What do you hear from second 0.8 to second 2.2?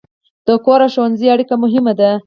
او ښوونځي اړیکه مهمه ده.